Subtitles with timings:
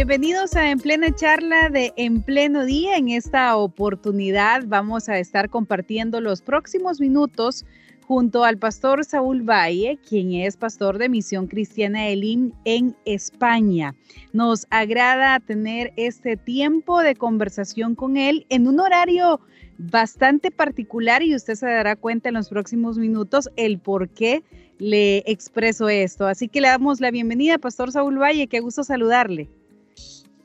[0.00, 2.96] Bienvenidos a En Plena Charla de En Pleno Día.
[2.96, 7.66] En esta oportunidad vamos a estar compartiendo los próximos minutos
[8.06, 13.94] junto al pastor Saúl Valle, quien es pastor de Misión Cristiana Elim en España.
[14.32, 19.38] Nos agrada tener este tiempo de conversación con él en un horario
[19.76, 24.44] bastante particular y usted se dará cuenta en los próximos minutos el por qué
[24.78, 26.26] le expreso esto.
[26.26, 29.59] Así que le damos la bienvenida, Pastor Saúl Valle, qué gusto saludarle.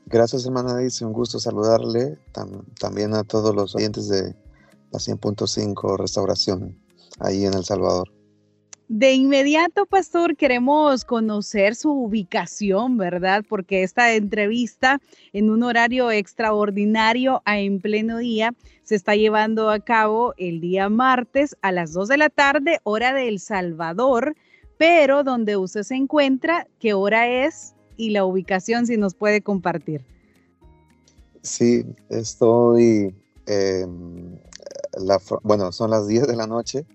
[0.08, 2.16] Gracias, hermana Dice, un gusto saludarle
[2.78, 4.36] también a todos los oyentes de
[4.92, 6.78] la 100.5 Restauración
[7.18, 8.12] ahí en El Salvador.
[8.88, 13.44] De inmediato, pastor, queremos conocer su ubicación, ¿verdad?
[13.48, 15.00] Porque esta entrevista
[15.32, 21.56] en un horario extraordinario en pleno día se está llevando a cabo el día martes
[21.62, 24.36] a las 2 de la tarde, hora de El Salvador,
[24.78, 27.75] pero donde usted se encuentra, ¿qué hora es?
[27.96, 30.04] Y la ubicación, si nos puede compartir.
[31.42, 33.14] Sí, estoy,
[33.46, 36.86] la, bueno, son las 10 de la noche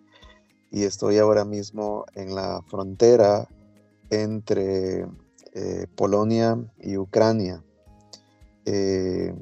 [0.71, 3.47] y estoy ahora mismo en la frontera
[4.09, 5.05] entre
[5.53, 7.63] eh, Polonia y Ucrania.
[8.65, 9.33] Eh,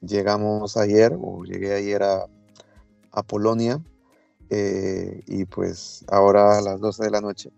[0.00, 2.26] llegamos ayer, o llegué ayer a,
[3.26, 3.82] Polonia,
[4.48, 7.50] eh, y pues ahora a las 12 de la noche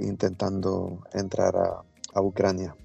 [0.00, 2.76] intentando entrar a, a Ucrania.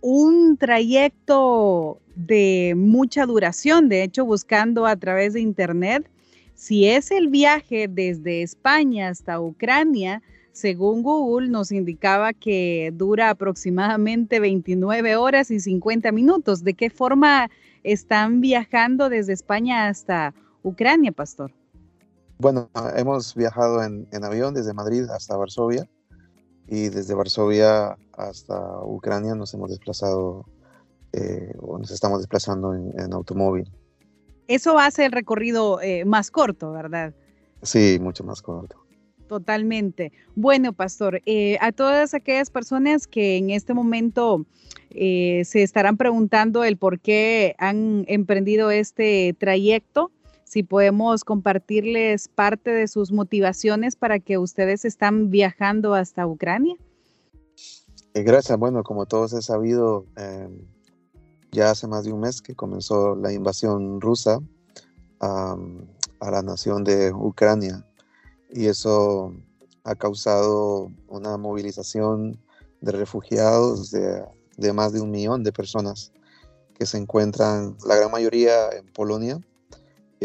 [0.00, 6.08] Un trayecto de mucha duración, de hecho buscando a través de internet,
[6.54, 10.22] si es el viaje desde España hasta Ucrania,
[10.52, 16.62] según Google nos indicaba que dura aproximadamente 29 horas y 50 minutos.
[16.62, 17.50] ¿De qué forma
[17.82, 21.52] están viajando desde España hasta Ucrania, pastor?
[22.38, 25.88] Bueno, hemos viajado en, en avión desde Madrid hasta Varsovia
[26.68, 30.46] y desde Varsovia hasta Ucrania nos hemos desplazado
[31.12, 33.70] eh, o nos estamos desplazando en, automóvil.
[34.48, 37.14] Eso hace el recorrido eh, más corto, ¿verdad?
[37.62, 38.84] Sí, mucho más corto.
[39.28, 40.12] Totalmente.
[40.34, 44.44] Bueno, pastor, eh, a todas aquellas personas que en este momento
[44.90, 50.12] se estarán preguntando el por qué han emprendido este trayecto,
[50.54, 56.76] si podemos compartirles parte de sus motivaciones para que ustedes están viajando hasta Ucrania.
[58.14, 58.56] Eh, gracias.
[58.56, 60.60] Bueno, como todos he sabido, em,
[61.50, 64.38] ya hace más de un mes que comenzó la invasión rusa
[65.18, 65.56] a
[66.20, 67.84] la nación de Ucrania
[68.52, 69.34] y eso
[69.82, 72.38] ha causado una movilización
[72.80, 74.22] de refugiados de,
[74.56, 76.12] de más de un millón de personas
[76.78, 79.40] que se encuentran, la gran mayoría en Polonia,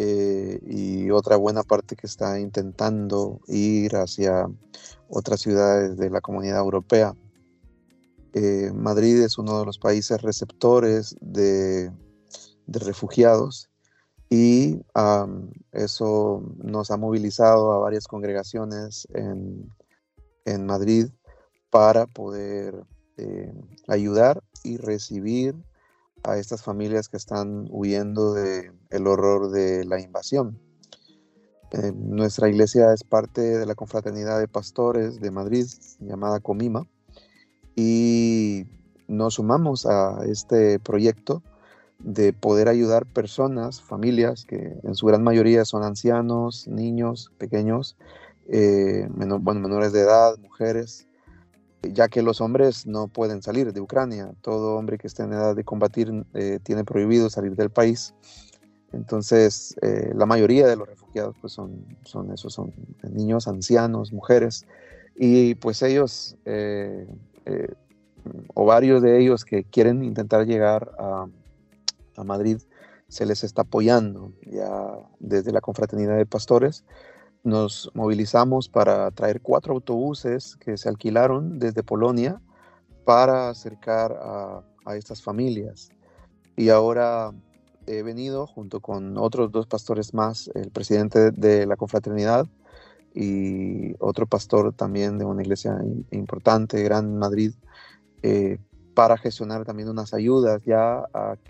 [0.02, 4.50] eh, y otra buena parte que está intentando ir hacia
[5.10, 7.18] otras ciudades de la comunidad europea.
[8.32, 11.92] Eh, Madrid es uno de los países receptores de,
[12.68, 13.70] refugiados
[14.30, 14.80] y
[15.74, 19.70] eso nos ha movilizado a varias congregaciones en,
[20.66, 21.10] Madrid
[21.70, 22.86] para poder
[23.18, 23.54] eh,
[23.90, 25.56] ayudar y recibir
[26.24, 30.60] a estas familias que están huyendo del el horror de la invasión.
[31.72, 35.68] Eh, nuestra iglesia es parte de la confraternidad de pastores de Madrid
[36.00, 36.88] llamada Comima
[37.76, 38.66] y
[39.08, 41.44] nos sumamos a este proyecto
[42.00, 47.98] de poder ayudar personas, familias que en su gran mayoría son ancianos, niños, pequeños,
[48.48, 51.08] eh, menores de edad, mujeres,
[51.84, 54.34] ya que los hombres no pueden salir de Ucrania.
[54.42, 58.14] Todo hombre que esté en edad de combatir eh, tiene prohibido salir del país.
[58.94, 64.66] Entonces, eh, la mayoría de los refugiados pues son, son esos, son niños, ancianos, mujeres,
[65.16, 67.08] y pues ellos, eh,
[68.54, 71.28] o varios de ellos que quieren intentar llegar a,
[72.16, 72.58] a Madrid,
[73.08, 74.72] se les está apoyando ya
[75.20, 76.84] desde la confraternidad de pastores
[77.44, 82.42] nos movilizamos para traer cuatro autobuses que se alquilaron desde Polonia
[83.06, 84.64] para acercar a,
[84.96, 85.90] estas familias.
[86.56, 87.32] Y ahora
[87.90, 92.46] he venido junto con otros dos pastores más, el presidente de la confraternidad
[93.16, 95.76] y otro pastor también de una iglesia
[96.12, 97.54] importante, Gran Madrid,
[98.22, 98.60] eh,
[98.94, 101.04] para gestionar también unas ayudas ya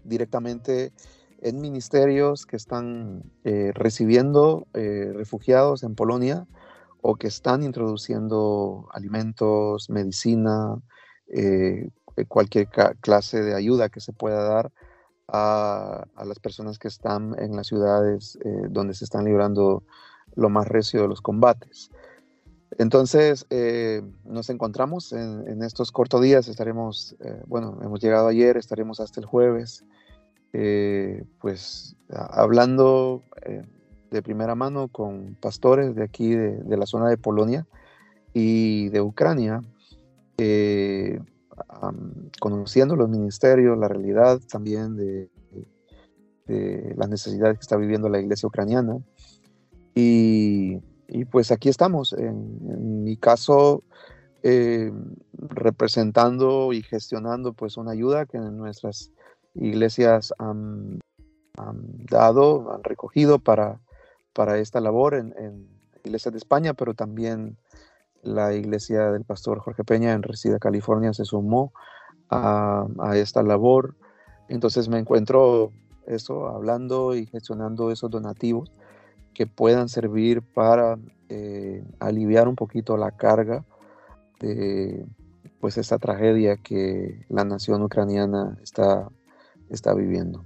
[0.05, 0.93] directamente
[1.41, 6.47] en ministerios que están eh, recibiendo eh, refugiados en Polonia
[7.01, 10.75] o que están introduciendo alimentos, medicina,
[12.27, 12.67] cualquier
[12.99, 14.71] clase de ayuda que se pueda dar
[15.31, 18.37] a, las personas que están en las ciudades
[18.69, 19.83] donde se están librando
[20.35, 21.91] lo más recio de los combates.
[22.77, 28.99] Entonces, eh, nos encontramos en, estos cortos días, estaremos, eh, bueno, hemos llegado ayer, estaremos
[28.99, 29.83] hasta el jueves,
[30.53, 33.23] eh, pues hablando
[34.09, 37.67] de primera mano con pastores de aquí, de, la zona de Polonia
[38.33, 39.61] y de Ucrania,
[42.39, 45.29] conociendo los ministerios, la realidad también de,
[46.49, 48.97] de las necesidades que está viviendo la iglesia ucraniana.
[49.95, 50.79] Y,
[51.31, 53.83] pues aquí estamos, en, mi caso,
[54.43, 54.91] eh,
[55.33, 59.11] representando y gestionando pues una ayuda que nuestras
[59.55, 60.99] iglesias han,
[62.09, 63.81] dado, han recogido para,
[64.33, 65.67] para esta labor en, en,
[66.05, 67.57] iglesias de España, pero también
[68.23, 71.73] la iglesia del pastor Jorge Peña en Resida, California, se sumó
[72.29, 73.95] a, esta labor.
[74.47, 75.71] Entonces me encuentro
[76.07, 78.71] eso, hablando y gestionando esos donativos
[79.33, 80.97] que puedan servir para
[81.29, 83.63] eh, aliviar un poquito la carga
[84.39, 85.05] de
[85.59, 89.09] pues esta tragedia que la nación ucraniana está,
[89.69, 90.43] está viviendo.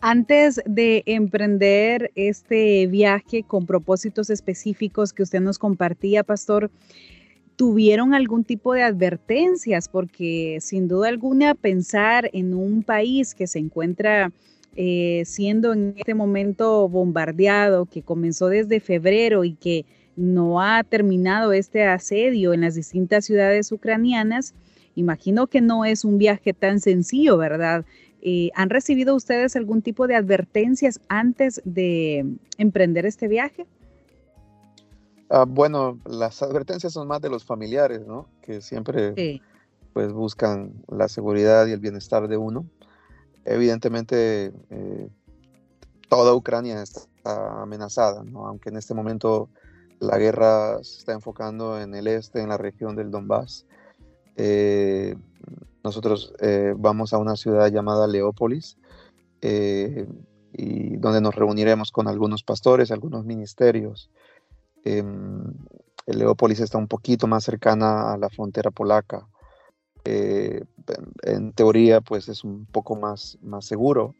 [0.00, 6.70] Antes de emprender este viaje con propósitos específicos que usted nos compartía, Pastor,
[7.56, 9.88] ¿tuvieron algún tipo de advertencias?
[9.88, 14.32] Porque sin duda alguna pensar en un país que se encuentra
[14.76, 21.54] eh, siendo en este momento bombardeado, que comenzó desde febrero y que no ha terminado
[21.54, 24.54] este asedio en las distintas ciudades ucranianas,
[24.94, 27.86] imagino que no es un viaje tan sencillo, ¿verdad?
[28.28, 32.26] Eh, ¿Han recibido ustedes algún tipo de advertencias antes de
[32.58, 33.66] emprender este viaje?
[35.30, 38.28] Ah, bueno, las advertencias son más de los familiares, ¿no?
[38.42, 39.40] Que siempre
[39.92, 42.66] pues buscan la seguridad y el bienestar de uno
[43.46, 45.08] evidentemente eh,
[46.08, 49.48] toda Ucrania está amenazada, aunque en este momento
[50.00, 53.64] la guerra se está enfocando en el este, en la región del Donbass.
[54.36, 55.16] Eh,
[55.86, 58.76] nosotros eh, vamos a una ciudad llamada Leópolis,
[60.58, 64.10] y donde nos reuniremos con algunos pastores, algunos ministerios.
[64.84, 65.44] Em,
[66.06, 69.28] Leópolis está un poquito más cercana a la frontera polaca.
[70.04, 70.64] Eh,
[71.22, 74.14] en teoría pues es un poco más, más seguro,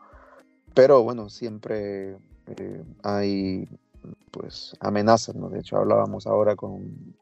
[0.74, 3.68] pero bueno, siempre eh, hay
[4.32, 5.36] pues amenazas.
[5.50, 7.14] De hecho hablábamos ahora con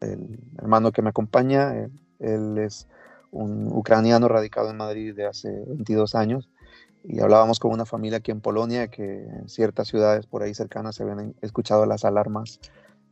[0.00, 2.88] el hermano que me acompaña, él, es
[3.32, 6.48] un ucraniano radicado en Madrid de hace 22 años
[7.02, 10.94] y hablábamos con una familia aquí en Polonia que en ciertas ciudades por ahí cercanas
[10.94, 12.60] se habían escuchado las alarmas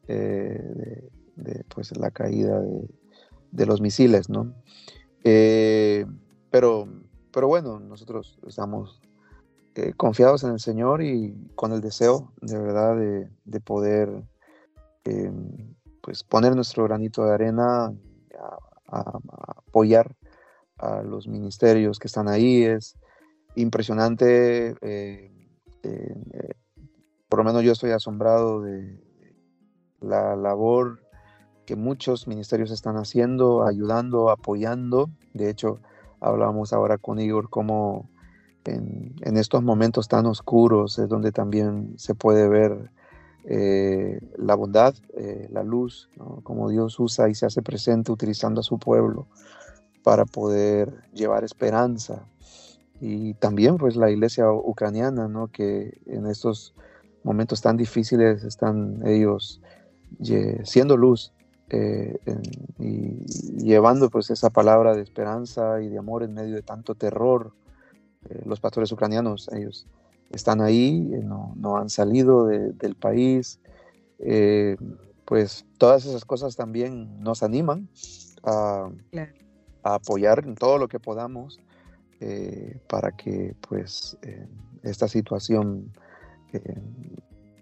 [0.06, 2.88] eh, de, pues la caída de,
[3.50, 4.54] de los misiles, ¿no?
[5.24, 6.06] Eh,
[6.50, 6.88] pero,
[7.32, 9.00] pero bueno, nosotros estamos
[9.74, 14.24] eh, confiados en el Señor y con el deseo de verdad de, poder
[15.04, 15.32] eh,
[16.02, 17.94] pues poner nuestro granito de arena
[18.88, 19.18] a,
[19.70, 20.16] apoyar
[20.78, 22.64] a los ministerios que están ahí.
[22.64, 22.96] Es
[23.54, 24.74] impresionante,
[27.28, 29.00] por lo menos yo estoy asombrado de
[30.00, 31.00] la labor
[31.66, 35.08] que muchos ministerios están haciendo, ayudando, apoyando.
[35.34, 35.80] De hecho,
[36.20, 38.10] hablábamos ahora con Igor cómo
[38.64, 42.90] en, estos momentos tan oscuros es donde también se puede ver
[43.44, 46.10] eh, la bondad, eh, la luz,
[46.42, 49.28] como Dios usa y se hace presente utilizando a su pueblo
[50.02, 52.26] para poder llevar esperanza.
[53.00, 55.48] Y también pues la iglesia ucraniana, ¿no?
[55.48, 56.74] que en estos
[57.22, 59.60] momentos tan difíciles están ellos
[60.64, 61.32] siendo luz
[61.70, 62.18] eh,
[62.80, 63.24] y
[63.62, 67.52] llevando pues esa palabra de esperanza y de amor en medio de tanto terror.
[68.28, 69.86] Eh, los pastores ucranianos, ellos
[70.30, 73.60] están ahí, eh, no, no han salido del país.
[75.24, 77.88] pues todas esas cosas también nos animan
[78.42, 78.90] a,
[79.82, 81.60] a apoyar en todo lo que podamos
[82.86, 84.18] para que pues
[84.82, 85.90] esta situación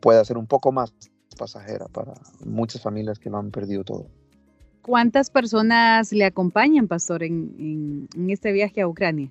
[0.00, 0.92] pueda ser un poco más
[1.38, 4.06] pasajera para muchas familias que lo han perdido todo.
[4.82, 9.30] ¿Cuántas personas le acompañan, pastor, en, este viaje a Ucrania?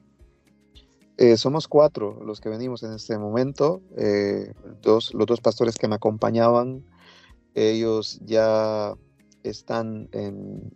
[1.18, 3.82] Eh, somos cuatro los que venimos en este momento.
[3.98, 6.86] Eh, dos, los dos pastores que me acompañaban
[7.56, 8.94] ellos ya
[9.42, 10.10] están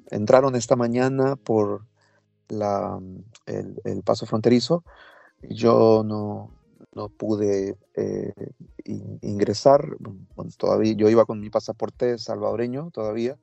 [0.10, 1.86] entraron esta mañana por
[2.52, 3.00] la,
[3.46, 4.84] el, paso fronterizo.
[5.42, 6.52] Yo no,
[6.94, 8.34] no pude eh,
[9.22, 9.98] ingresar.
[10.58, 13.38] todavía yo iba con mi pasaporte salvadoreño todavía,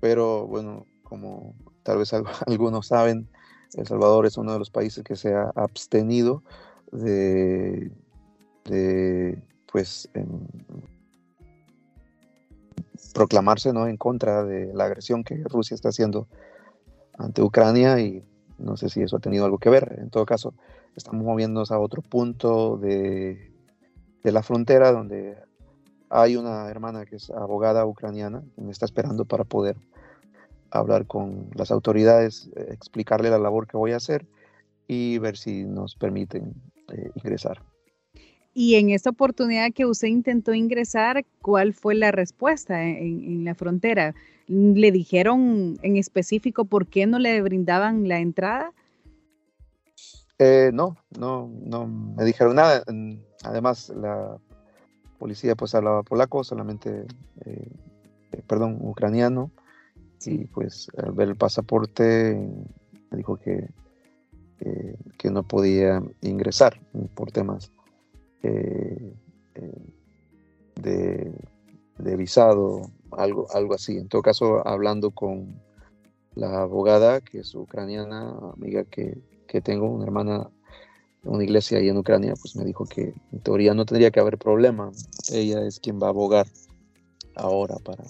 [0.00, 2.12] pero bueno, como tal vez
[2.46, 3.28] algunos saben,
[3.74, 6.42] El Salvador es uno de los países que se ha abstenido
[6.92, 7.90] de,
[9.70, 10.08] pues,
[13.14, 13.86] proclamarse ¿no?
[13.86, 16.28] en contra de la agresión que Rusia está haciendo
[17.18, 18.22] ante Ucrania y
[18.58, 19.96] no sé si eso ha tenido algo que ver.
[19.98, 20.54] En todo caso,
[20.96, 23.52] estamos moviéndonos a otro punto de,
[24.22, 25.36] de la frontera donde
[26.10, 29.76] hay una hermana que es abogada ucraniana que me está esperando para poder
[30.70, 34.26] hablar con las autoridades, eh, explicarle la labor que voy a hacer
[34.86, 36.54] y ver si nos permiten
[36.92, 37.62] eh, ingresar.
[38.52, 44.14] Y en esta oportunidad que usted intentó ingresar, ¿cuál fue la respuesta en, la frontera?
[44.46, 48.72] ¿Le dijeron en específico por qué no le brindaban la entrada?
[50.38, 52.82] Eh, no, no, no me dijeron nada.
[53.44, 54.36] Además, la
[55.18, 57.06] policía pues hablaba polaco, solamente,
[58.46, 59.50] perdón, ucraniano.
[60.26, 62.34] Y pues al ver el pasaporte
[63.10, 63.68] me dijo que,
[65.18, 66.80] que no podía ingresar
[67.14, 67.70] por temas
[68.46, 69.14] eh,
[69.54, 69.72] eh,
[70.76, 71.32] de,
[71.96, 72.82] de, visado,
[73.18, 73.96] algo, algo así.
[73.96, 75.60] En todo caso, hablando con
[76.34, 80.50] la abogada, que es ucraniana, amiga que, que tengo, una hermana
[81.22, 84.20] de una iglesia ahí en Ucrania, pues me dijo que en teoría no tendría que
[84.20, 84.90] haber problema.
[85.32, 86.46] Ella es quien va a abogar
[87.34, 88.04] ahora para,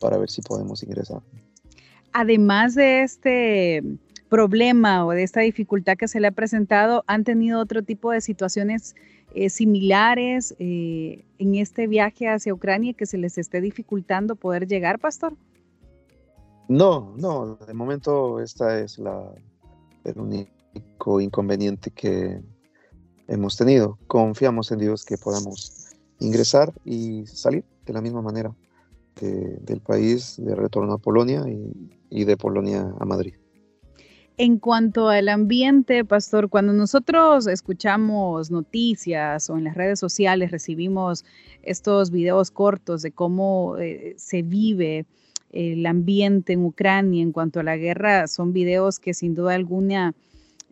[0.00, 1.22] para ver si podemos ingresar.
[2.12, 3.82] Además de este
[4.28, 8.20] problema o de esta dificultad que se le ha presentado, ¿han tenido otro tipo de
[8.20, 8.94] situaciones
[9.34, 14.98] eh, similares eh, en este viaje hacia Ucrania que se les esté dificultando poder llegar,
[14.98, 15.34] pastor?
[16.68, 19.32] No, no, de momento esta es la,
[20.04, 22.40] el único inconveniente que
[23.26, 23.98] hemos tenido.
[24.06, 28.54] Confiamos en Dios que podamos ingresar y salir de la misma manera
[29.20, 31.42] del país de retorno a Polonia
[32.10, 33.34] y, de Polonia a Madrid.
[34.40, 41.24] En cuanto al ambiente, pastor, cuando nosotros escuchamos noticias o en las redes sociales recibimos
[41.64, 45.06] estos videos cortos de cómo eh, se vive
[45.50, 50.14] el ambiente en Ucrania en cuanto a la guerra, son videos que sin duda alguna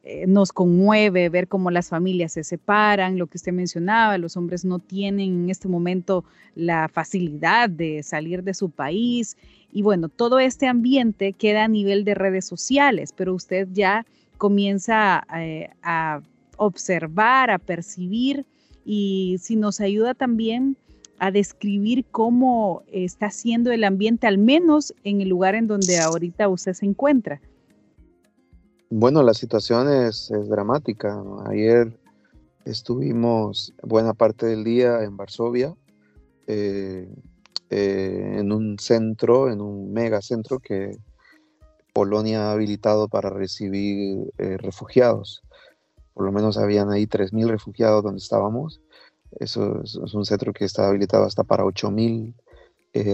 [0.04, 4.64] eh, nos conmueve ver cómo las familias se separan, lo que usted mencionaba, los hombres
[4.64, 9.36] no tienen en este momento la facilidad de salir de su país
[9.76, 14.06] y bueno, todo este ambiente queda a nivel de redes sociales, pero usted ya
[14.38, 16.22] comienza eh, a
[16.56, 18.46] observar, a percibir
[18.86, 20.78] y si nos ayuda también
[21.18, 26.48] a describir cómo está siendo el ambiente, al menos en el lugar en donde ahorita
[26.48, 27.42] usted se encuentra.
[28.88, 31.22] Bueno, la situación es, dramática.
[31.50, 31.94] Ayer
[32.64, 35.74] estuvimos buena parte del día en Varsovia,
[36.46, 37.06] eh,
[37.70, 40.96] eh, en un centro, en un mega centro que
[41.92, 45.42] Polonia ha habilitado para recibir eh, refugiados.
[46.14, 48.80] Por lo menos habían ahí 3.000 refugiados donde estábamos.
[49.38, 52.34] Eso es, un centro que está habilitado hasta para 8.000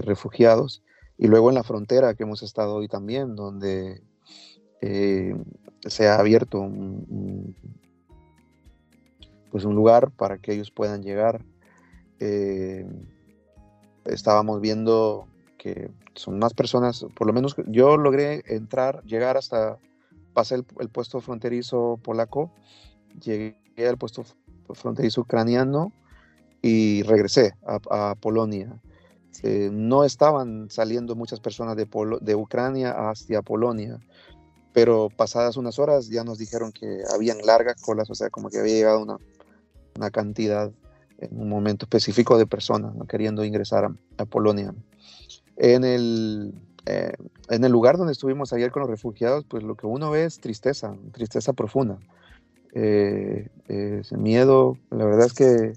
[0.04, 0.82] refugiados.
[1.18, 4.02] Y luego en la frontera que hemos estado hoy también, donde
[4.80, 5.36] eh,
[5.86, 7.54] se ha abierto un,
[9.50, 11.44] pues un lugar para que ellos puedan llegar.
[12.18, 12.86] Eh,
[14.04, 15.26] estábamos viendo
[15.58, 19.78] que son más personas, por lo menos yo logré entrar, llegar hasta,
[20.34, 22.50] pasé el, puesto fronterizo polaco,
[23.20, 23.56] llegué
[23.88, 24.24] al puesto
[24.74, 25.92] fronterizo ucraniano
[26.60, 28.80] y regresé a, Polonia.
[29.42, 31.88] Eh, no estaban saliendo muchas personas de,
[32.20, 33.98] de Ucrania hacia Polonia
[34.72, 38.58] pero pasadas unas horas ya nos dijeron que habían largas colas, o sea, como que
[38.58, 39.18] había llegado una,
[39.96, 40.72] una cantidad
[41.30, 43.06] en un momento específico de personas ¿no?
[43.06, 44.74] queriendo ingresar a, Polonia.
[45.56, 46.54] En el,
[46.86, 47.12] eh,
[47.48, 50.40] en el lugar donde estuvimos ayer con los refugiados, pues lo que uno ve es
[50.40, 51.98] tristeza, tristeza profunda.
[52.74, 53.48] Eh,
[54.16, 55.72] miedo, la verdad es que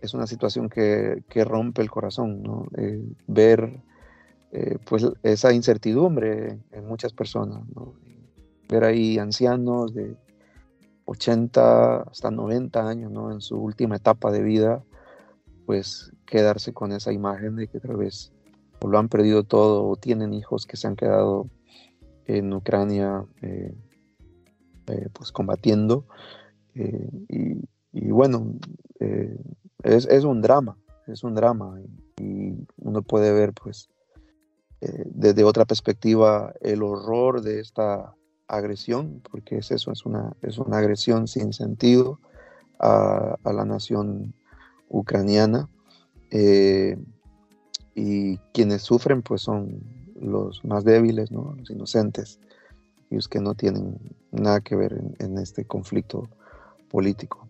[0.00, 2.66] es una situación que, que rompe el corazón, ¿no?
[2.76, 3.80] Eh, ver
[4.86, 7.92] pues esa incertidumbre en muchas personas, ¿no?
[8.70, 10.16] ver ahí ancianos de
[11.06, 13.32] 80 hasta 90 años, ¿no?
[13.32, 14.84] En su última etapa de vida,
[15.64, 18.32] pues quedarse con esa imagen de que tal vez
[18.82, 21.48] lo han perdido todo o tienen hijos que se han quedado
[22.26, 23.74] en Ucrania eh,
[24.88, 26.06] eh, pues combatiendo.
[26.74, 27.08] Eh,
[27.92, 28.54] y, bueno,
[29.82, 31.80] es, un drama, es un drama.
[32.20, 33.88] Y, uno uno puede ver, pues,
[34.80, 38.14] desde otra perspectiva, el horror de esta
[38.48, 42.20] agresión, porque es eso, es una, es una agresión sin sentido
[42.78, 44.34] a, la nación
[44.88, 45.68] ucraniana.
[46.30, 46.96] Eh,
[47.94, 49.82] y quienes sufren, pues, son
[50.20, 51.54] los más débiles, ¿no?
[51.56, 52.38] los inocentes,
[53.10, 53.98] los que no tienen
[54.32, 56.28] nada que ver en este conflicto
[56.88, 57.46] político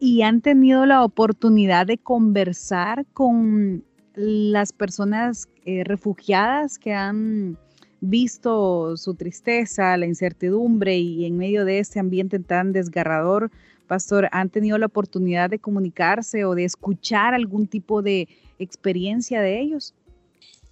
[0.00, 3.84] y han tenido la oportunidad de conversar con
[4.14, 7.58] las personas eh, refugiadas que han
[8.00, 13.50] visto su tristeza, la incertidumbre y en medio de este ambiente tan desgarrador,
[13.86, 18.28] Pastor, ¿han tenido la oportunidad de comunicarse o de escuchar algún tipo de
[18.60, 19.94] experiencia de ellos?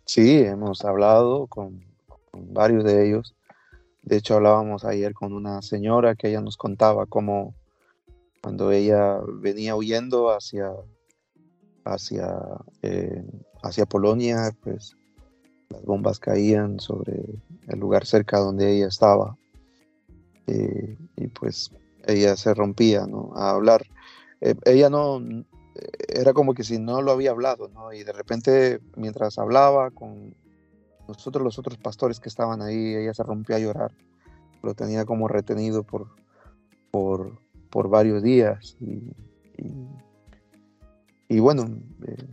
[0.04, 1.84] Sí, hemos hablado con,
[2.32, 3.34] varios de ellos.
[4.02, 7.54] De hecho, hablábamos ayer con una señora que ella nos contaba cómo
[8.40, 10.70] cuando ella venía huyendo hacia,
[11.84, 12.38] hacia,
[12.82, 13.24] eh,
[13.64, 14.96] hacia Polonia, pues
[15.70, 17.22] las bombas caían sobre
[17.66, 19.36] el lugar cerca donde ella estaba.
[20.46, 21.70] Eh, y pues
[22.06, 23.32] ella se rompía ¿no?
[23.34, 23.82] a hablar.
[24.40, 25.20] Eh, ella no,
[26.08, 27.92] era como que si no lo había hablado, ¿no?
[27.92, 30.34] Y de repente, mientras hablaba con
[31.06, 33.92] nosotros, los otros pastores que estaban ahí, ella se rompió a llorar.
[34.62, 36.08] Lo tenía como retenido por,
[36.90, 38.76] por, por varios días.
[41.28, 41.64] Y, bueno,
[42.06, 42.26] eh,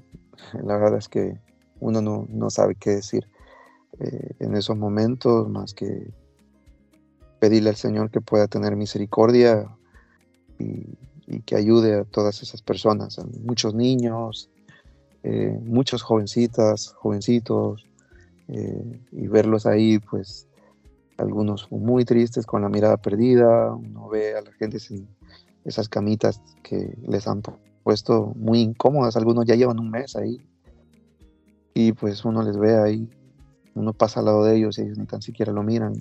[0.64, 1.40] la verdad es que
[1.80, 3.28] uno no, sabe qué decir
[4.00, 6.12] eh, en esos momentos más que
[7.40, 9.70] pedirle al Señor que pueda tener misericordia
[10.60, 10.84] y,
[11.46, 14.48] que ayude a todas esas personas, a muchos niños,
[15.24, 17.84] eh, muchos jovencitas, jovencitos,
[18.48, 20.48] y verlos ahí, pues
[21.18, 25.08] algunos muy tristes con la mirada perdida, uno ve a la gente sin,
[25.66, 27.42] esas camitas que les han
[27.84, 30.40] puesto muy incómodas, algunos ya llevan un mes ahí
[31.78, 33.10] y pues uno les ve ahí,
[33.76, 35.94] uno pasa al lado de ellos y ellos ni tan siquiera lo miran.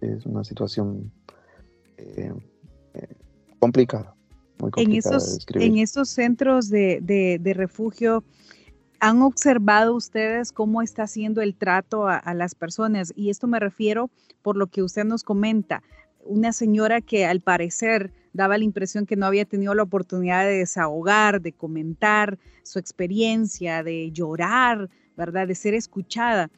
[0.00, 1.12] Es una situación
[1.96, 2.34] eh,
[2.94, 3.16] eh,
[3.60, 4.14] complicada.
[4.58, 8.24] Muy complicada en, esos, en estos centros de, refugio,
[8.98, 13.12] ¿han observado ustedes cómo está siendo el trato a, las personas?
[13.14, 14.10] Y esto me refiero
[14.42, 15.84] por lo que usted nos comenta
[16.24, 20.58] una señora que al parecer daba la impresión que no había tenido la oportunidad de
[20.58, 25.46] desahogar, de comentar su experiencia, de llorar, ¿verdad?
[25.46, 26.50] De ser escuchada.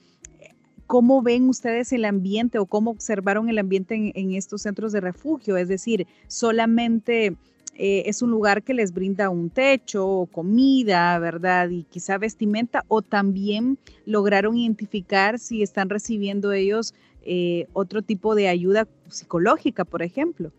[0.87, 5.57] ¿Cómo ven ustedes el ambiente o cómo observaron el ambiente en, estos centros de refugio?
[5.57, 7.37] Es decir, solamente
[7.75, 11.69] eh, es un lugar que les brinda un techo, comida, ¿verdad?
[11.71, 16.95] Y quizá vestimenta, o también lograron identificar si están recibiendo ellos
[17.27, 20.53] eh, otro tipo de ayuda psicológica, por ejemplo.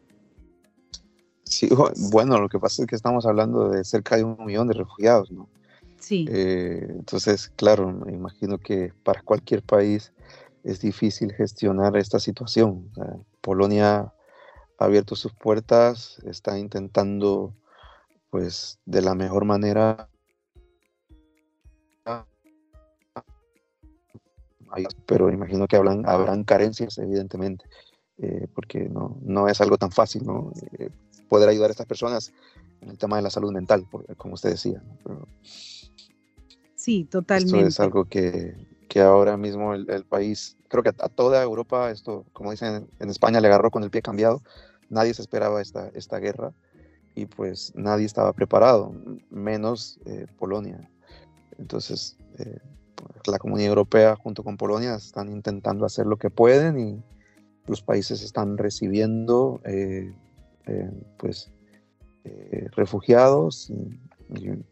[1.44, 1.70] Sí,
[2.12, 5.32] bueno, lo que pasa es que estamos hablando de cerca de un millón de refugiados,
[5.32, 5.48] ¿no?
[5.98, 6.26] Sí.
[6.30, 10.12] Eh, entonces, claro, me imagino que para cualquier país
[10.66, 12.92] es difícil gestionar esta situación.
[13.40, 14.14] Polonia
[14.78, 17.54] ha abierto sus puertas, está intentando,
[18.30, 20.10] pues, de la mejor manera
[25.06, 27.66] pero imagino que habrán, habrán carencias, evidentemente,
[28.18, 30.52] eh, porque no, no es algo tan fácil, ¿no?
[30.78, 30.90] Eh,
[31.30, 32.34] poder ayudar a estas personas
[32.82, 33.86] en el tema de la salud mental,
[34.18, 34.82] como usted decía.
[36.76, 37.58] sí, totalmente.
[37.58, 38.56] Esto es algo que,
[38.88, 43.42] que ahora mismo el, país, creo que a, toda Europa, esto, como dicen en España,
[43.42, 44.42] le agarró con el pie cambiado.
[44.90, 46.54] Nadie se esperaba esta, esta guerra
[47.14, 48.94] y pues nadie estaba preparado,
[49.30, 50.90] menos eh, Polonia.
[51.58, 52.16] Entonces,
[53.26, 57.04] la Comunidad Europea junto con Polonia están intentando hacer lo que pueden y
[57.68, 60.14] los países están recibiendo eh,
[60.66, 61.52] eh, pues
[62.24, 63.70] eh, refugiados.
[63.70, 64.66] en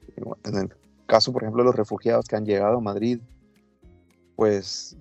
[0.44, 0.70] el
[1.06, 3.20] caso, por ejemplo, de los refugiados que han llegado a Madrid,
[4.36, 4.98] pues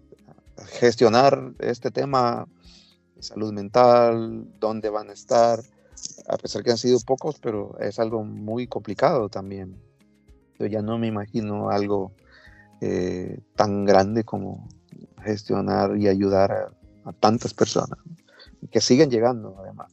[0.66, 2.46] gestionar este tema
[3.16, 5.60] de salud mental, dónde van a estar,
[6.28, 9.76] a pesar que han sido pocos, pero es algo muy complicado también.
[10.58, 12.12] Yo ya no me imagino algo
[12.86, 14.68] eh, tan grande como
[15.22, 16.52] gestionar y ayudar
[17.02, 17.98] a, tantas personas
[18.70, 19.90] que siguen llegando además.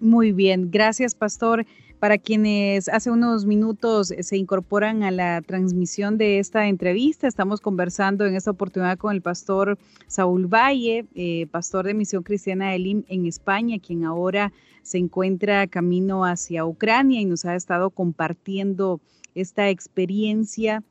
[0.00, 1.66] Muy bien, gracias Pastor.
[1.98, 8.24] Para quienes hace unos minutos se incorporan a la transmisión de esta entrevista, estamos conversando
[8.24, 13.26] en esta oportunidad con el pastor Saúl Valle, eh, pastor de Misión Cristiana Elim en
[13.26, 19.00] España, quien ahora se encuentra camino hacia Ucrania y nos ha estado compartiendo
[19.34, 20.82] esta experiencia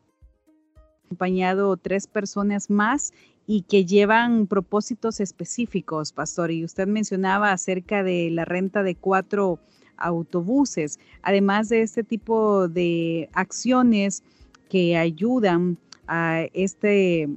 [1.16, 3.14] acompañado tres personas más
[3.48, 6.52] y que llevan propósitos específicos, pastor.
[6.52, 9.60] Y usted mencionaba acerca de la renta de cuatro
[9.96, 11.00] autobuses.
[11.22, 14.24] Además de este tipo de acciones,
[14.70, 17.30] que ayudan a este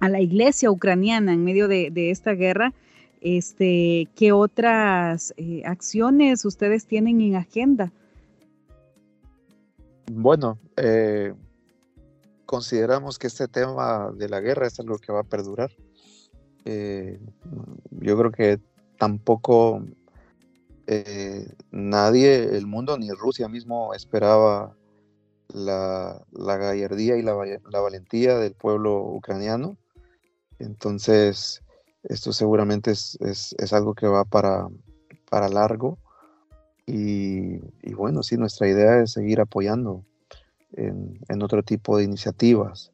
[0.00, 2.72] a la iglesia ucraniana en medio de, esta guerra.
[3.20, 7.92] Este, ¿Qué otras eh, acciones ustedes tienen en agenda?
[10.10, 11.34] Bueno, eh,
[12.50, 15.70] consideramos que este tema de la guerra es algo que va a perdurar.
[16.64, 17.20] Eh,
[17.92, 18.58] yo creo que
[18.98, 19.84] tampoco
[21.70, 24.76] nadie, el mundo ni Rusia mismo esperaba
[25.54, 27.34] la, gallardía y la,
[27.80, 29.76] valentía del pueblo ucraniano.
[30.58, 31.62] Entonces,
[32.02, 34.66] esto seguramente es, algo que va para,
[35.30, 35.98] para largo.
[36.84, 37.60] Y,
[37.94, 40.04] bueno, sí, nuestra idea es seguir apoyando
[40.74, 42.92] en, otro tipo de iniciativas.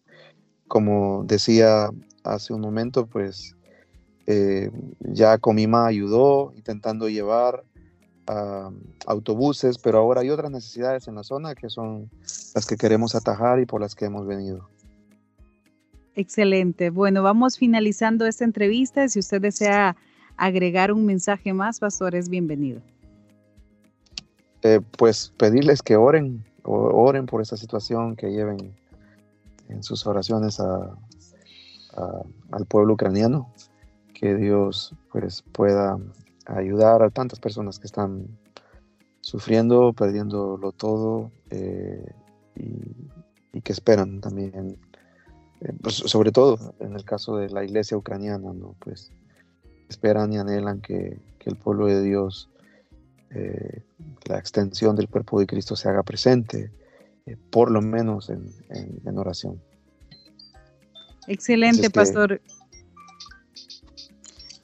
[0.68, 1.90] Como decía
[2.24, 3.56] hace un momento, pues
[4.26, 7.64] eh, ya Comima ayudó intentando llevar
[9.06, 12.10] autobuses, pero ahora hay otras necesidades en la zona que son
[12.56, 14.68] las que queremos atajar y por las que hemos venido.
[16.16, 16.90] Excelente.
[16.90, 19.08] Bueno, vamos finalizando esta entrevista.
[19.08, 19.96] Si usted desea
[20.36, 22.80] agregar un mensaje más, pastor, es bienvenido.
[24.62, 28.74] Eh, pues pedirles que oren, oren por esta situación, que lleven
[29.68, 30.96] en sus oraciones al
[32.68, 33.52] pueblo ucraniano,
[34.14, 35.98] que Dios pues pueda
[36.46, 38.26] ayudar a tantas personas que están
[39.20, 42.14] sufriendo, perdiéndolo todo eh,
[42.54, 44.78] y, que esperan también,
[45.60, 48.76] eh, pues, sobre todo en el caso de la iglesia ucraniana, ¿no?
[48.78, 49.10] Pues
[49.88, 52.48] esperan y anhelan que, el pueblo de Dios,
[53.30, 53.82] eh,
[54.24, 56.70] la extensión del cuerpo de Cristo se haga presente,
[57.50, 59.60] por lo menos en, oración.
[61.26, 62.40] Excelente, pastor.